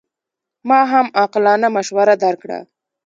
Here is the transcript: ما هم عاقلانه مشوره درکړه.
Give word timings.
ما 0.67 0.79
هم 0.91 1.05
عاقلانه 1.17 1.67
مشوره 1.75 2.15
درکړه. 2.23 2.59